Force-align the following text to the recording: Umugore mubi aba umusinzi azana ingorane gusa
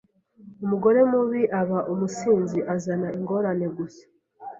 Umugore 0.63 0.99
mubi 1.11 1.41
aba 1.61 1.79
umusinzi 1.93 2.59
azana 2.75 3.07
ingorane 3.17 3.67
gusa 3.77 4.03